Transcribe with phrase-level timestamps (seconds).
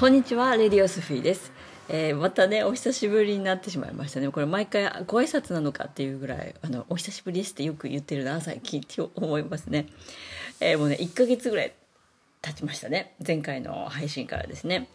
[0.00, 1.52] こんにちはレディオスフィーです、
[1.90, 4.30] えーまたねお久しぶりになってしまいましたね。
[4.30, 9.88] これ毎回ご挨拶なのかっていうぐらいあのお久しぶりですってよく言ってるな最近って思いますね、
[10.58, 11.74] えーもうね1ヶ月ぐらい
[12.40, 13.14] 経ちましたね。
[13.26, 14.88] 前回の配信からですね。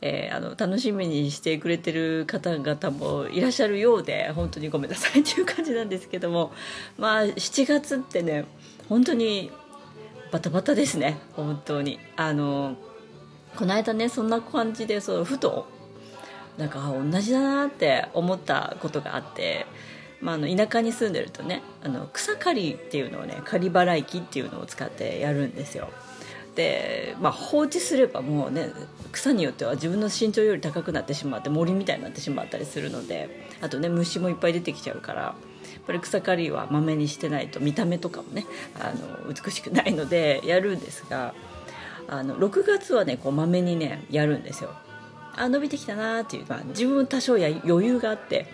[0.00, 6.52] えーあの楽しみにしてくれてる方々もいらっしゃるようで本当にごめんなさいっていう感じなんですけども。
[6.98, 8.46] まあ7月ってね
[8.88, 9.52] 本当に
[10.32, 11.20] バタバタですね。
[11.36, 12.00] 本当に。
[12.16, 12.76] あの
[13.56, 15.66] この間ねそんな感じでそうふと
[16.58, 19.66] なんか同じだなって思ったことがあって、
[20.20, 25.88] まあ、あの田舎に住んでるとねあの草刈りっていうのをね刈り払い機っていうのを使ってやるんですよ。
[26.54, 28.70] で、まあ、放置すればもうね
[29.10, 35.34] 草によっては自分の身長より高くなってしまって森みたいになってしまったりするのであとね虫もいっぱい出てきちゃうからや
[35.80, 38.46] っぱり草刈りはまめにしてないと見た目とかもね
[38.78, 38.92] あ
[39.26, 41.34] の美しくないのでやるんですが
[42.08, 44.70] あの6月はねこうまめにねやるんですよ。
[45.36, 48.46] あ伸びてきたなーっていう、まあ、自分多少や余裕があって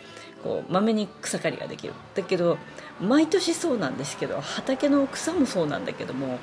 [0.43, 1.95] こうまめに草刈りができる。
[2.15, 2.59] だけど
[3.01, 6.39] 毎年そうなんですけど畑の草もそうなんだけども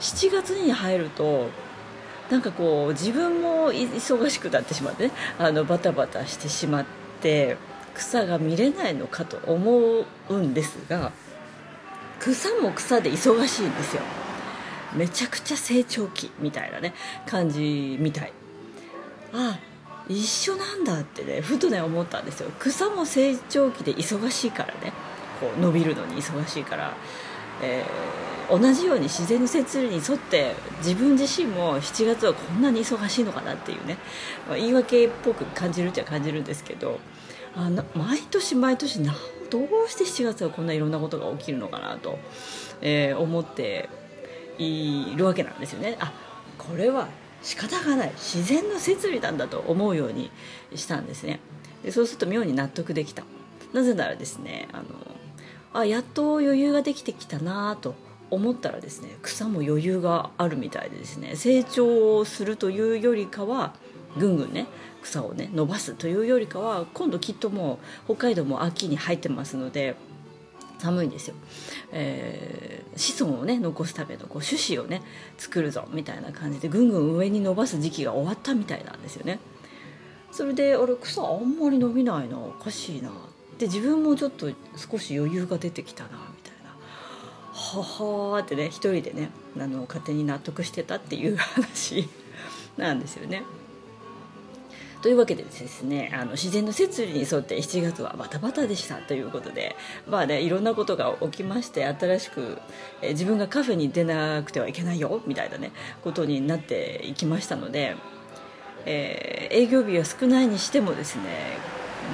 [0.00, 1.48] 7月に入ると
[2.30, 6.84] なんかこう自分も忙しくなってしまってねあのバタバタしてしまっ
[7.20, 7.56] て
[7.94, 11.12] 草が見れないのかと思うんですが
[12.18, 14.02] 草も草で忙しいんですよ。
[14.94, 16.94] めちゃくちゃ成長期みたいなね
[17.26, 18.32] 感じみたい。
[19.32, 19.58] あ
[20.08, 22.50] 一緒なんだってねふとね思ったんですよ。
[22.58, 24.92] 草も成長期で忙しいからね。
[25.40, 26.94] こう伸びるのに忙しいから、
[27.62, 33.98] えー同じように自然の摂理に沿って自分自身も7月はこんなに忙しいのかなっていうね、
[34.46, 37.00] まあ言い訳っぽく感じるっちゃ感じるんですけど。
[37.56, 39.14] あな毎年毎年な
[39.50, 42.18] どうして7月はこんないろんなことが起きるのかなと、
[42.82, 43.88] えー思って
[44.58, 45.96] いるわけなんですよね。
[46.00, 46.12] あ
[46.58, 47.08] これは
[47.42, 48.12] 仕方がない。
[48.12, 50.30] 自然の摂理なんだと思うように
[50.74, 51.40] したんですね。
[51.84, 53.24] でそうすると妙に納得できた。
[53.72, 54.84] なぜならですねあの
[55.74, 57.94] あやっと余裕ができてきたなと
[58.30, 63.74] 思ったらですね草も余裕があるみたいでですね成長をするというよりかは
[64.18, 64.66] ぐんぐんね
[65.02, 67.78] 草をね伸ばすというよりかは今度きっとも
[68.08, 69.96] う北海道も秋に入ってますので
[70.78, 71.34] 寒いんですよ、
[71.92, 75.02] えー子孫をね残すためのこう種子をね
[75.36, 79.38] 作るぞみたいな感じでぐんぐん上に伸ばす時期が終わったみたいなんですよね。
[80.32, 83.12] それで俺草あんまり伸びないなおかしいなっ
[83.58, 86.70] て自分もちょっと少し余裕が出てきたなみたいな。
[87.52, 92.08] ははーってね一人でねあの勝手に納得してたっていう話
[92.76, 93.42] なんですよね。
[95.02, 99.76] というわけでですねあの自然の摂理に沿って7月はバタバタでしたということで
[100.08, 102.58] まあねいろんなことが起きまして新しく、
[103.02, 107.96] え自分がカフェに出なくてはいけないよみたいなねことになっていきましたので、
[108.84, 111.22] えー営業日は少ないにしてもですね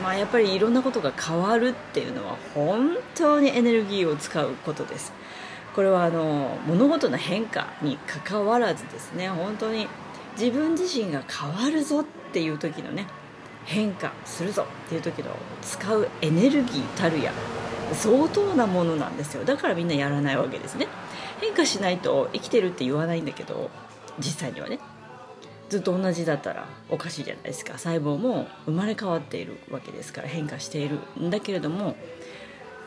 [0.02, 5.12] まあやっぱりいろんなことが変わるっていうのは本当にエネルギーを使うことです。
[5.74, 9.88] これはあの物事の変化にかかわらずですね本当に
[10.38, 13.06] 自分自身が変わるぞっていう時のね
[13.64, 15.30] 変化するぞっていう時の
[15.62, 17.32] 使うエネルギーたるや
[17.92, 19.44] 相当なものなんですよ。
[19.44, 20.88] だからみんなやらないわけですね。
[21.40, 23.70] 変化しないと生きてるって言わないんだけど
[24.18, 24.78] 実際にはね
[25.68, 27.78] ずっと同じだったらおかしいじゃないですか。
[27.78, 31.96] 細胞も生まれ変わっているわけですから変化しているんだけれども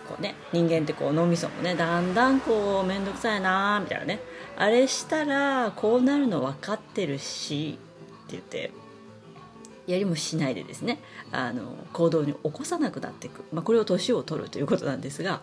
[0.07, 4.19] こうね、人間ってこう脳みそもねだんだんこう面倒くさいなーみたいなね
[4.57, 7.77] あれしたらこうなるの分かってるし
[8.27, 8.71] って言って
[9.87, 10.99] やりもしないでですね
[11.31, 15.41] あの行動に起こさなくなっていく、まあ、これを年を取るということなんですが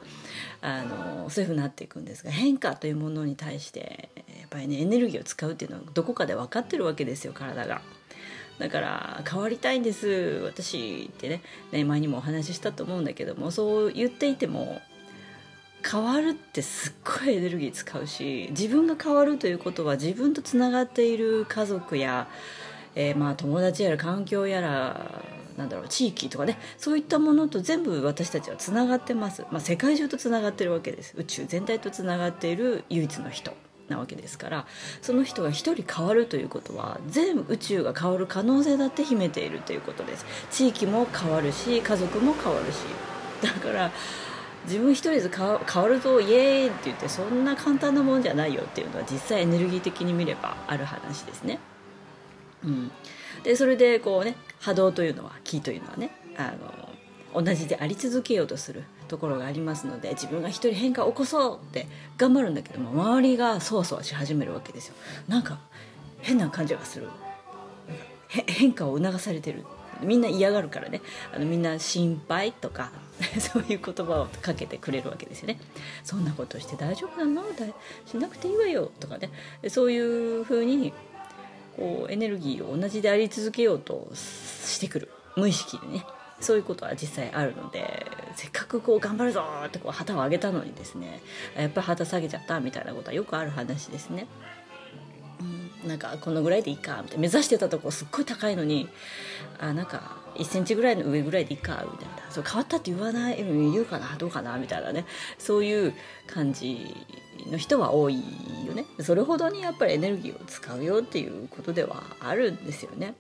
[0.61, 7.83] あのそういうふうになっていくんですが変化というものに対してやっぱりねエネルギーを使うっていうのはどこかで分かってるわけですよ体が。
[8.63, 11.43] だから変わりたいんです私ってね。
[11.73, 14.81] ね前にもお話ししたと思うんだけどもそう言っていても
[15.85, 22.29] 変わるってすっごいエネルギー使うし自分が変わるということは自分とつながっている家族や、
[22.95, 25.25] えーまあ友達やら環境やら
[25.57, 31.15] なんだろう地域とかねそういったものと全部私たちはつながってます、まあ、世界中とつながってるわけです。
[31.17, 33.53] 宇宙全体とつながっている唯一の人。
[33.93, 34.67] なわけですから
[35.01, 40.27] その人が一人変わるということは全宇宙が変わる可能性だって秘めているということです。
[40.51, 42.79] 地域も変わるし家族も変わるし。
[43.43, 43.91] だから
[44.65, 51.59] 自分一人ず変わるぞイエーイって言ってそんな簡単なもんじゃないよっていうのは実際エネルギー的に見ればある話ですね。
[52.65, 52.93] うん、
[53.43, 56.53] でそれでこうね波動というのは気というのはねあ
[57.35, 58.85] の同じであり続けようとする。
[59.09, 64.95] ところがありますので自分が一人変化を起こそうって頑張るんだけども周りがそわそわし始めるわけですよ。
[65.29, 65.59] なんか
[66.21, 67.09] 変な感じがする。
[68.29, 69.65] 変化を促されてる。
[70.01, 71.01] みんな嫌がるからね。
[71.35, 72.91] あのみんな心配とか
[73.39, 75.61] そういう言葉をかけてくれるわけですよね。
[76.03, 77.43] そんなことして大丈夫なの？
[78.07, 79.31] しなくていいわよとかね。
[79.69, 80.93] そういうふうに
[81.77, 85.11] こうエネルギーを同じであり続けようとしてくる。
[85.37, 86.05] 無意識でね。
[86.43, 88.07] そういうことは実際あるので
[88.37, 91.21] せっかくこう頑張るぞってこう旗を上げたのにですね
[91.57, 94.27] やっぱり旗下げちゃったみたいなことはよくある話ですね。
[95.87, 97.23] なんかこのぐらいでいいかみたいな。
[97.23, 98.89] 目指してたとこすっごい高いのに
[99.59, 102.31] あなんか1センチぐらいの上ぐらいでいいかみたいな。
[102.31, 105.05] そう変わったって言わない言うかなどうかなみたいなね。
[105.39, 105.95] そういう
[106.27, 106.95] 感じ
[107.51, 108.23] の人は多い
[108.67, 108.85] よね。
[109.01, 113.15] それほどにやっぱりエネルギーを使うよっていうことではあるんですよね、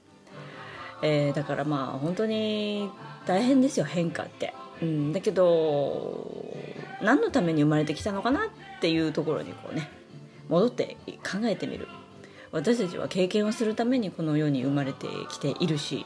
[1.02, 2.90] えー、だからまあ本当に
[3.26, 6.54] 大変ですよ変化って、うん、だけど
[7.02, 9.88] 何のために生まれてきたのかなっていうところにこうね
[10.48, 11.88] 戻って考えてみる。
[12.50, 16.04] 私たちは経験をするためにこの世に生まれてきているし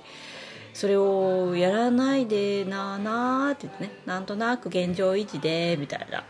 [0.75, 6.25] それをやらないでなあなあって言ってねなんとなく現状維持でみたいな。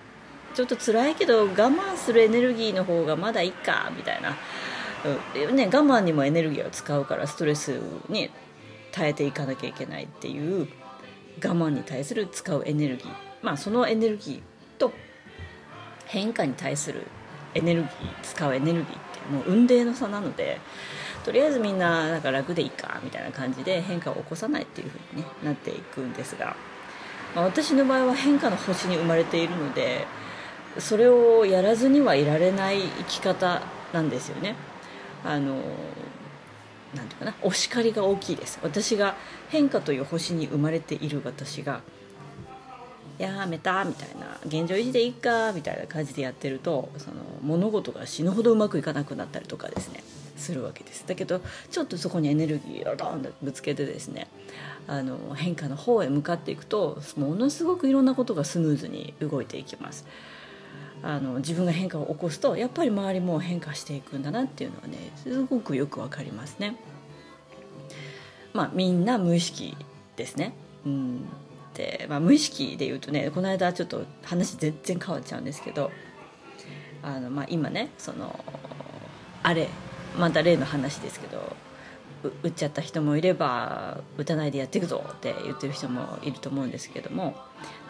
[0.54, 4.34] ちょっと辛いけど我慢するエネルギーの方がまだいいかみたいな、
[5.46, 7.78] うん、ね、我慢にもエネルギーを使うからストレス
[8.08, 8.30] に
[8.96, 10.68] 耐えていかなきゃいけないっていう
[11.44, 13.08] 我慢に対する使うエネルギー
[13.42, 14.90] まあそのエネルギーと
[16.06, 17.02] 変化に対する
[17.54, 17.90] エネルギー
[18.22, 18.96] 使うエネルギーって
[19.30, 20.58] もう雲泥の差なので
[21.24, 26.56] とりあえずみんななんか楽でいいかみたいな感じで変化を起こさないっていう風に、ね、なっていくんですが、
[27.34, 30.06] まあ、私の場合は変化の星に生まれているので
[30.78, 33.62] それをやらずにはいられない生き方
[33.92, 34.54] なんですよね。
[35.24, 35.56] あの
[36.96, 38.58] なんていうかなお叱りが大きいです。
[38.62, 39.14] 私が
[39.50, 41.82] 変化という星に生まれている私が
[43.18, 50.02] やめたみたいな現状維持でいいかみたいな感じでやってるとその物事が死ぬほどうまくいかなくなったりとかですね
[50.36, 51.06] するわけです。
[51.06, 51.40] だけど
[51.70, 54.26] ちょっとそこにエネルギーをドンとぶつけてですね
[54.86, 60.04] あの変化の方へ向かっていくとものすごくいろんなことがスムーズに動いていきます。
[61.06, 66.76] あの自分が変化を起こすとやっぱり周りも変化していくんだなっていうのはねすごくよくわかりますね。
[68.52, 69.76] まあみんな無意識
[70.16, 70.52] ですね。
[70.84, 71.20] うん。
[71.74, 75.92] で、まあ、無意識で言うとねこの間ちょっと話全然変わっちゃうんですけど
[77.02, 78.44] あの、まあ、今ねその
[79.42, 79.68] あれ
[80.18, 81.54] また例の話ですけど
[82.42, 87.36] 打っちゃった人もいれば打たないでやっていくぞって言ってる人もいると思うんですけども。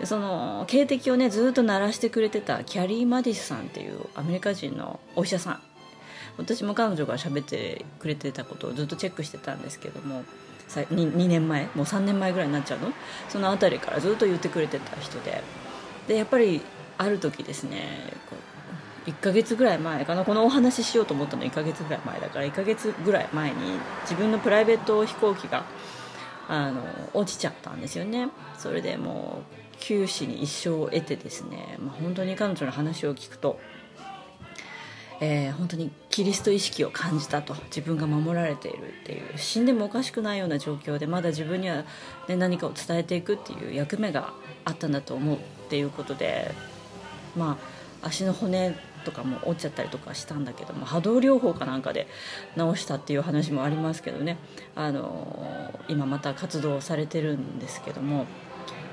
[0.05, 5.62] その警笛をねずっと鳴らしてくれてたキャリー・マディスさんっていうアメリカ人のお医者さん。
[6.38, 10.23] 私も彼女が喋ってくれてたことをずっとチェックしてたんですけども
[10.69, 12.93] 2, 2年前もう3年前ぐらいになっちゃうの？
[13.29, 15.43] その辺りからずっと言ってくれてた人で。
[16.08, 16.61] でやっぱり
[16.99, 18.12] ある時ですね
[19.06, 20.25] 1ヶ月ぐらい前かな。
[20.25, 23.56] このお話ししようと思ったの1ヶ月ぐらい前だから1ヶ月ぐらい前に
[24.03, 25.64] 自分のプライベート飛行機が
[26.49, 26.82] あの
[27.14, 28.29] 落ちちゃったんですよね。
[28.58, 33.58] それでもう九死に一生を得てですね、まあ、本当に彼女の話を聞くと
[35.20, 37.55] えー、本当にキリスト意識を感じたと。
[37.67, 39.38] 自分が守られているっていう。
[39.38, 41.85] 死んでもおかしくないような状況でまだ自分には、
[42.29, 45.38] ね、何かを伝えていくっていう役目があったんだと思うっ
[45.69, 46.53] ていうことで
[47.35, 47.58] ま
[48.03, 48.76] あ足の骨
[49.06, 52.08] とかも折っちゃったりとかしたんだけども波動療法かなんかで
[52.56, 54.37] 治したっていう話もありますけどね。
[54.75, 58.27] あの今また活動されてるんですけども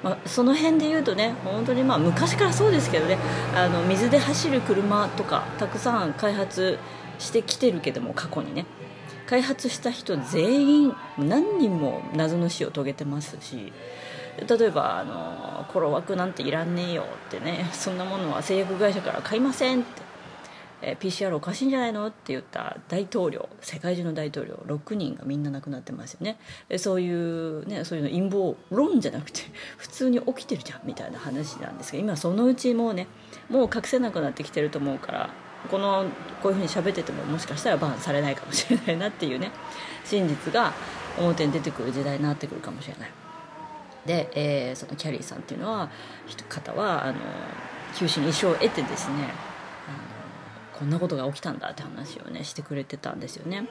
[0.03, 3.17] まあ、その辺で言うとね本当にまあ昔からそうですけどね
[3.55, 6.77] あの水で走る車とかたくさん開発
[7.20, 8.65] してきてるけども過去にね。
[9.25, 13.74] 開発した人全員何人も謎の死を遂げてますし
[14.48, 20.02] 例えばあの「コロワクなんていらんねえよ」ってねそんなものは製薬会社から買いませんって
[20.85, 22.07] え PCR おかしいんじゃないの？
[22.07, 26.37] って言った大統領世界中の大統領6人がみんな亡くなってますよね。
[26.77, 29.41] そういうねそういうの陰謀論じゃなくて
[29.77, 33.07] 普通に起きてるじゃんみたいな話なんですが今そのうちもうね
[33.49, 35.29] もう隠せなくなってきてると思うから
[35.71, 36.05] この
[36.41, 39.51] こういうふうに喋っててももしかしたらバーンされないかもしれないなっていうね
[40.03, 40.73] 真実が
[41.17, 43.11] 表に出てくる時代になってくるかもしれない。
[44.05, 45.89] で、えー、そのキャリーさんっていうのは
[46.49, 47.19] 方はあの
[47.95, 49.29] 九死に一生を得てですね
[50.77, 53.68] こんなことが起きたんだって話をねしてくれてたんですよね。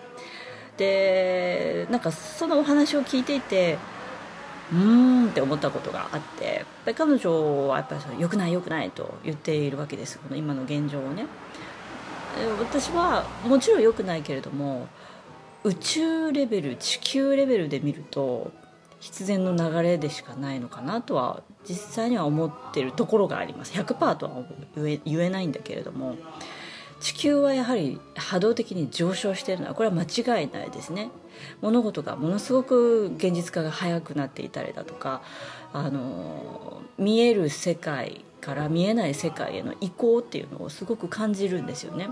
[0.77, 3.77] でなんかそのお話を聞いていて
[4.73, 11.27] うーんって思ったことがあって彼女はやっぱり良くない良くないと言っているわけですこの今の現状をね。
[12.59, 14.89] 私はもちろん良くないけれども
[15.65, 18.51] 宇宙レベル地球レベルで見ると
[19.01, 23.75] 必然の流れでしかないのかなとは実際には思ってるところがあります。
[23.75, 24.45] 100%とは
[25.05, 26.17] 言えないんだけれども。
[27.03, 31.11] 地球はやはり波動的に上昇しているのはこれは間違いないですね。
[31.61, 35.23] 物事がものすごく現実化が早くなっていたりだとか
[35.73, 42.09] あの見える世界から見えない世界への移行っていうのをすごく感じるんですよね。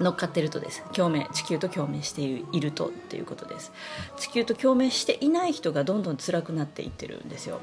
[0.00, 0.84] 乗っかってるとです。
[0.92, 3.72] 共鳴地球と共鳴しているとっていうことです。
[4.18, 7.60] 地球と共鳴していない人がどんどん辛くなっていってるんですよ。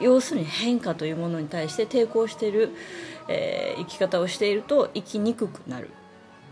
[0.00, 2.70] 要するに変化というものに対して抵抗している、
[3.28, 5.90] えー、生き方をしていると生きにくくなる、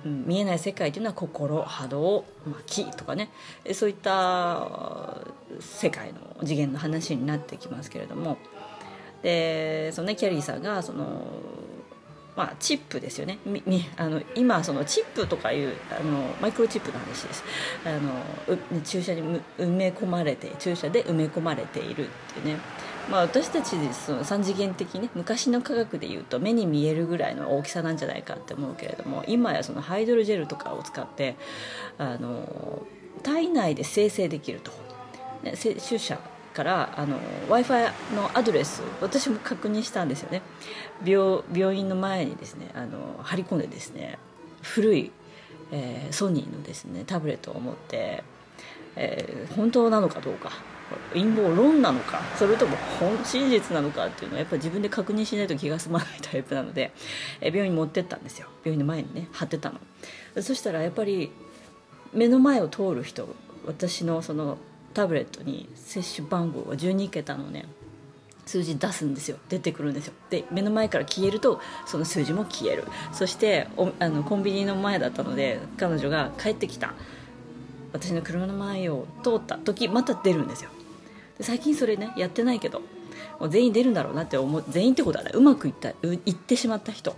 [0.05, 3.31] うん、見えない世界というのは心波動、まあ、気とかね。
[3.73, 5.19] そういった
[5.61, 8.39] 世界の次元の話になってきますけれども。
[9.23, 11.27] でその、ね、キャリーさんがその
[12.37, 13.39] まあ、チップですよね。
[13.99, 17.45] あの今そのチップとかいうあのマイクロチップの話です。
[17.85, 17.99] あ
[18.73, 22.61] の注射に埋め込まれて注射で埋め込まれているっていうね。
[23.09, 31.37] まあ、私たちその3次元的ね昔の科学でいうと目に見えるぐらいの大きさなんじゃないかって思うけれども今やそのハイドロジェルとかを使って
[31.99, 32.87] あの
[33.23, 34.71] 体内で生成できると、
[35.43, 36.19] ね、注射
[36.55, 37.17] からあの
[37.49, 40.43] w i f i のアドレス私も確認したんですよね。
[41.05, 44.19] 病病院の前にですねあの張り込んでですね
[44.63, 45.13] 古い、
[45.71, 48.25] えー、ソニーのですねタブレットを持って、
[48.97, 50.53] えー、本当なのかどうか。
[51.13, 56.93] 陰謀論なのかそれとも本真実なのかっていうのはやっぱり自分で確認しないと気が済まないタイプなので、
[57.41, 58.49] 病院に持ってったんですよ。
[58.65, 59.79] 病院の前にね貼ってたの。
[60.43, 61.33] そしたらやっぱり
[62.13, 63.29] 目の前を通る人
[63.67, 64.59] 私のその
[64.95, 67.67] タブレットに接種番号が12桁のね
[68.47, 69.37] 数字出すんですよ。
[69.49, 70.13] 出てくるんですよ。
[70.29, 72.85] で目の前から消えるとその数字も消える。
[73.13, 73.69] そして
[73.99, 76.95] あのコンビニの前だったので彼女が帰ってきた。
[77.93, 80.71] 私の車の前を通った時また出るんですよ。
[81.41, 82.81] 最近それねやってないけど
[83.39, 85.95] もう全員出るんだろうなって思う全員ってことはねうまくいったい
[86.31, 87.17] ってしまった人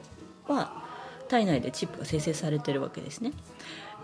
[0.49, 0.83] は
[1.29, 3.33] 体内でチップが生成されてるわけですね。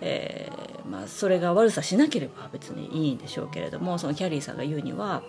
[0.01, 5.25] えー、まあ、それが悪さしなければ別にいいんでしょうけれどもそのキャリーさんが言うには、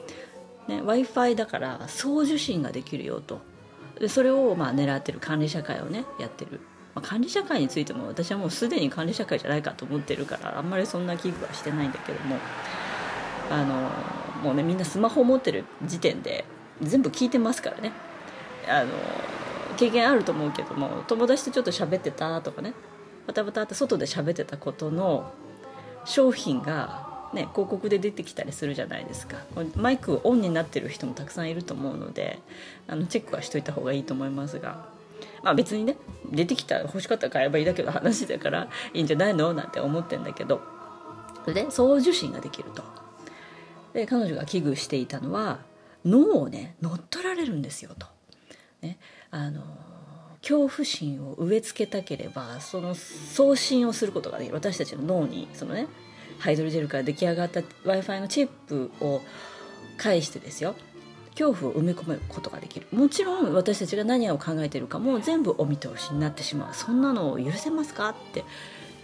[0.67, 3.41] ね、w i f i だから送受信ができるよと。
[3.99, 6.61] でそれをまあ狙ってる管理社会をねやってる、
[6.95, 12.37] ま、管理社会についても私はもうすでに管理社会じゃないかと思ってるからあんまりそんな危惧はしてないんだけども。
[13.49, 13.89] あの
[14.43, 16.45] もうねみんなスマホ持ってる時点で
[16.81, 17.91] 全部聞いてますからね。
[18.67, 18.89] あの
[19.77, 22.73] 経験あると思うけども友達とちょっと喋ってたとかね。
[23.27, 25.31] バタバタって外で喋ってたことの
[26.03, 29.37] 商品が、ね、広告で出てきたりするじゃないですか。
[29.75, 32.39] マイクオンになってる人もたくさんいると思うので
[32.87, 34.87] あのチェックはしといた方がいいと思いますが、
[35.43, 35.95] まあ、別にね
[36.31, 39.53] 出てきたら欲しかったら買えばいいだけの話だからいいんじゃないの？
[39.53, 40.61] なんて思ってんだけど。
[41.45, 42.83] で送受信ができると。
[43.93, 45.59] で彼女が危惧していたのは
[46.05, 48.07] 脳をね乗っ取られるんですよと。
[48.81, 48.97] ね、
[49.31, 49.61] あの
[50.41, 54.55] 恐怖心を植え付けたければその送信をすることができる。
[54.55, 55.87] 私たちの脳にそのね
[56.39, 59.21] ハイドロジェルから出来上がった w i f i のチップを
[59.97, 60.75] 介してですよ。
[61.31, 62.87] 恐怖を埋め込むことができる。
[62.91, 66.73] もちろん私たちが何を考えているかも全部お見通しになってしまう。
[66.73, 68.09] そんなのを許せますか？
[68.09, 68.43] って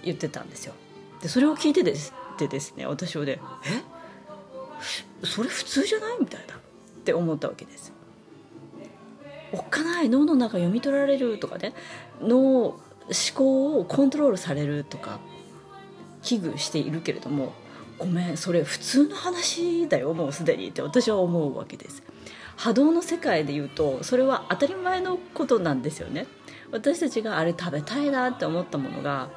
[0.03, 0.73] 言ってたんですよ。
[1.21, 3.94] でそれを聞いてですでですね私はで「え？
[5.23, 6.57] それ普通じゃないみたいなっ
[7.03, 7.93] て思ったわけです。
[9.51, 11.73] おっかない脳の中読み取られるとかね
[12.21, 12.79] 脳思
[13.33, 15.19] 考をコントロールされるとか
[16.23, 17.53] 危惧しているけれども
[17.97, 22.03] ごめんそれ普通の話だよもうすでにって私は思うわけです。
[22.57, 26.25] 波動の世界で言うとそれは当たり前のことなんですよね。
[26.71, 29.29] 私たちがあれ食べたいなって思ったものが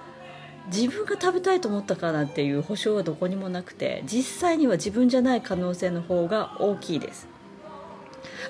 [0.68, 7.28] 自分が食べたいと思ったかなっていう保証はどこにもなくて実際には自分じゃない可能性の方が大きいです。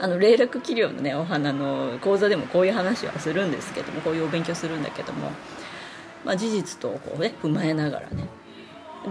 [0.01, 5.31] あの霊楽器量のねお花の講座でもこういう話はするんですけどもこういうお勉強するんだけども、
[6.25, 8.29] まあ、事実とこう、ね、踏まえながらね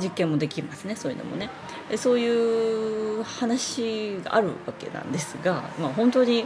[0.01, 1.49] 実験もできますねそういうのもね。
[1.95, 6.45] そういう話があるわけなんですが、まあ、本当に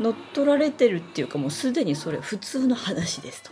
[0.00, 3.50] 乗っ取られてるっていうかもうすでにそれ普通の話ですと。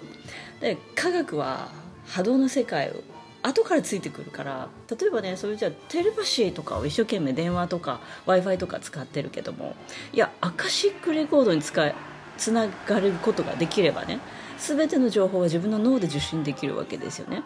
[0.61, 1.71] で科学は
[2.07, 3.03] 波動の世界を
[3.43, 9.77] 後からついてくるから例えばねそれじゃテレパシーとかを一生懸命電話とか w i f i とか使ってるけども
[10.13, 14.19] いやアカシックレコードにつながることができればね
[14.59, 17.43] 全ての情報が自分の脳で受信できるわけですよね。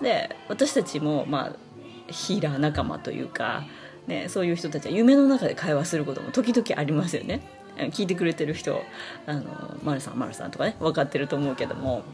[0.00, 1.52] で私たちもまあ
[2.08, 3.64] ヒーラー仲間というか、
[4.06, 7.42] ね、そういう人たちは夢の中で会話することも時々ありますよね。
[7.76, 8.82] 聞いてくれてる人
[9.26, 12.04] あの丸さん丸さんとかね分かってると思うけども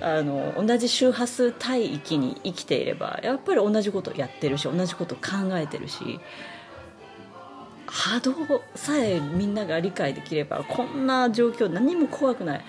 [0.00, 5.22] あの同じ周波数帯域に生きていればやっぱり同じことやってるし同じこと考
[5.54, 6.20] えてるし
[7.86, 8.34] 波動
[8.74, 12.64] さえみんなが理解できればこんな状況何も怖くない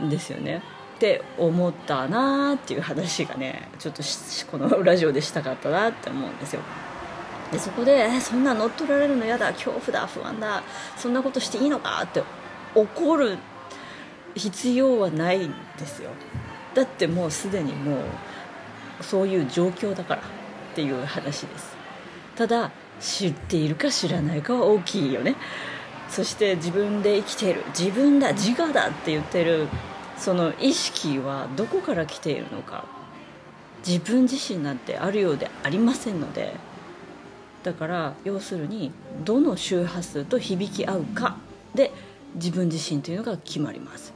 [0.00, 0.62] んですよね。
[0.96, 4.02] って思ったなーっていう話がねちょっと
[4.50, 6.60] このラジオでしたかったなって思うんですよ。
[7.52, 10.62] でそこで、そんな乗っ取られるの嫌だ恐怖だ不安だ
[10.96, 12.00] そんなことしていいのか？
[12.04, 12.22] って
[12.74, 13.38] 怒る
[14.34, 16.10] 必要はないんですよ。
[16.74, 20.24] だってもうすでにもうそういう状況だからっ
[20.74, 21.76] ていう話です。
[22.36, 25.34] ただ知っているか知らないかは大きいよね。
[26.08, 29.68] そして自分で生きている自分だ自我だって言ってる
[30.16, 32.84] その意識はどこから来ているのか。
[33.86, 36.54] 自分自身なんてあるようでありませんので
[37.62, 38.92] だから要するに
[39.24, 41.36] どの周波数と響き合うか
[41.74, 41.92] で
[42.34, 44.12] 自分自身というのが決まります。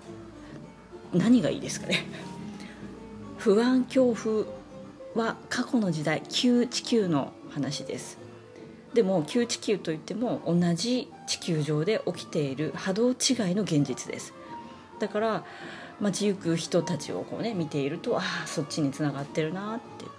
[1.13, 2.07] 何がいいですかね。
[3.39, 4.47] 不安恐怖
[5.15, 8.19] は過去の時代旧地球の話です。
[8.95, 13.15] でも旧地球といっても同じ地球上で起きている波動違い
[13.55, 14.33] の現実です。
[15.01, 15.45] だから
[16.01, 20.11] 街行く人たちをこうね見ているとああそっちにつながってるなっていう。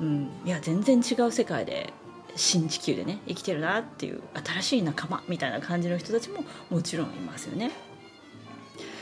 [0.00, 0.30] うん。
[0.44, 1.92] いや全然違う世界で
[2.36, 7.72] 新地球でね生きてるなっていう新しい仲間みたいな感じの人たちももちろんいますよね。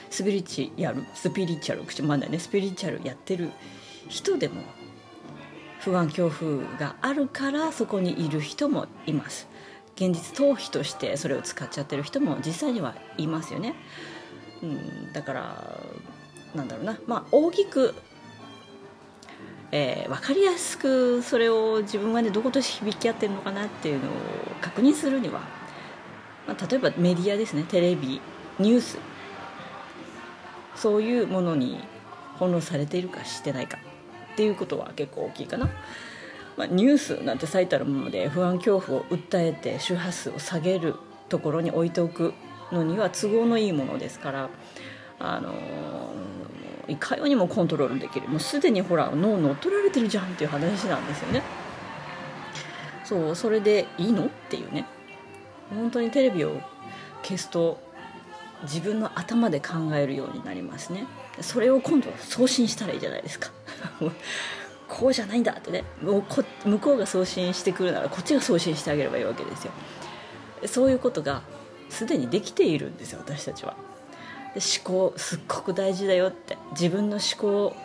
[0.09, 3.51] スピリチュアルスピリチュアル口まだねスピリチュアルやってる
[4.09, 4.63] 人でも
[5.81, 9.49] 不安恐怖があるからそこにいる人もいます。
[9.97, 13.75] 現実逃避としてそれを使っちゃってる人も実際にはいますよね、
[14.63, 15.81] うん、だから
[16.55, 16.99] なんだろうな。
[17.07, 17.95] まあ大きく
[19.73, 24.13] えー、分かりやすくそれを自分がねどこと響き合ってるのかなっていうのを
[24.61, 25.41] 確認するには、
[26.47, 28.21] まあ、例えばメディアですねテレビ
[28.59, 28.99] ニュース。
[30.77, 31.81] そういうものに
[32.35, 33.79] 翻弄されているかしてないか
[34.35, 35.71] っていうことは結構大きいかな、
[36.57, 40.95] まあ、ニュースなんて最たるもので不安恐怖を訴えて周波数を下げる
[41.29, 42.35] ところに置いておく
[42.71, 44.51] のには都合のいいものですから
[45.19, 45.55] あのー、
[46.89, 48.29] いかようにもコントロールできる。
[48.29, 51.43] もうすでにほら脳乗っ取られてるじゃんっていう話なんですよね。
[53.05, 54.87] そうそれでいいのっていうね。
[55.71, 56.61] 本当にテレビを
[57.23, 57.81] 消すと
[58.63, 61.07] 自分の頭で考えるようになりますね。
[61.41, 63.51] それを今度送信したらいいじゃないですか。
[64.89, 65.85] こうじゃないんだってね。
[66.01, 69.73] もうこ向こうが送信してくるならこっちが送信してあげればいいわけですよ。
[70.67, 71.43] そういうことが
[71.91, 73.77] すでにできているんですよ私たちは。
[74.57, 77.77] で思考すっごく大事だよって自分の思考を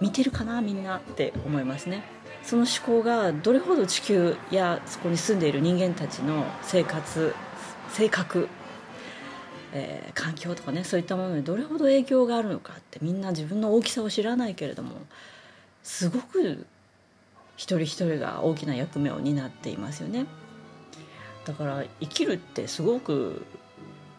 [0.00, 2.02] 見てるかなみんなって思いますね。
[2.42, 7.34] その思考がどれほど地球やそこに住んでいる人間たちの生活
[7.90, 8.48] 性格
[9.72, 14.96] えー、環境とかねそういったものにどれほど影響があるのかってみんな自分の大きさを知らないけれども
[15.84, 16.66] すごく
[17.56, 20.26] 一人一人が大きな役目を担っていますよね。
[21.44, 23.44] だから生きるってすごく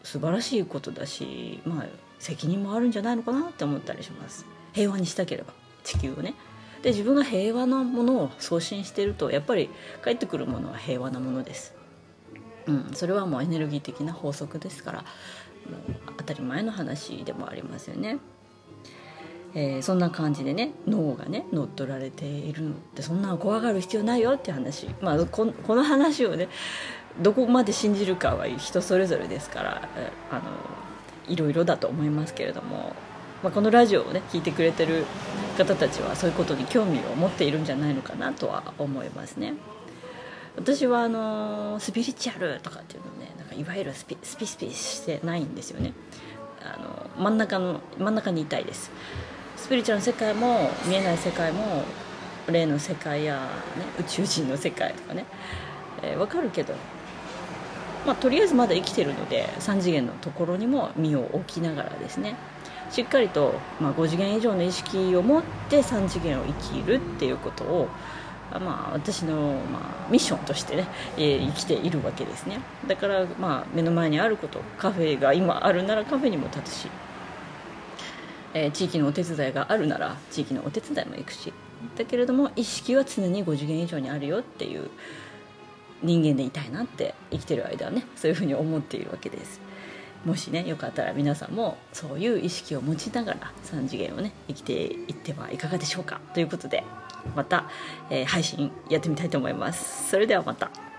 [0.03, 1.85] 素晴らしいことだしまあ
[2.19, 4.45] 責任もあるんじゃないのかなって思ったりします。
[4.73, 6.35] 平和にしたければ地球をね。
[6.81, 9.69] で自分が平和なものを送信してるとやっぱり
[10.03, 11.75] 帰ってくるものは平和なものです。
[12.67, 18.19] うん、それはもうエネルギー的な法則ですからもう当たり前の話でもありますよね。
[19.53, 22.71] えー、そんな感じでね脳がね乗っ取られているの。
[22.71, 26.47] ってそんな怖がる必要ないよって話、まあ、ここの話をね
[27.19, 29.89] どこまで信じるかは人それぞれですから
[30.31, 30.41] あの
[31.27, 32.95] いろいろだと思いますけれども、
[33.43, 35.05] まあ、このラジオをね聞いてくれてる
[35.57, 39.53] 方たちはそういうことに興味を持っているんじゃないのかなとは思いますね。
[40.55, 45.93] 私はあのスピリチュアルとかっていうのねなんかいわゆるスピスピスピしてないんですよね
[46.61, 48.91] あの真ん中の真ん中にいたいです
[49.55, 51.85] スピリチュアルの世界も見えない世界も
[52.49, 55.25] 霊の世界や、ね、宇宙人の世界とかね、
[56.01, 56.73] えー、分かるけど、
[58.05, 62.35] まあ、とりあえずまだ生きてるので3次元のところにも身を置きながらですね。
[62.89, 67.87] しっかりと、まあ、5次元以上の意識を持って3次元を生きるっていうことを
[68.59, 70.87] まあ、私の、まあ、ミッションとしてね、
[71.17, 72.59] えー、生きているわけですね。
[72.87, 76.87] だから、まあ、目の前にあることカフェが今あるならカフェにも立つし、
[78.53, 81.53] えー、地域のお手伝いがあるなら地域のお手伝いも行くし。
[81.97, 84.91] だけれども意識は常に5次元以上にあるよっていう
[86.03, 89.61] 人間でいたいなって生きてる間はねそういうふうに思っているわけです。
[90.25, 96.83] もしねよかったら皆さんもそういう意識を持ちながら3次元をね生きていってはいかがでしょうかということで
[97.35, 97.69] また、
[98.09, 100.09] えー、配信やってみたいと思います。
[100.09, 100.90] それではまた。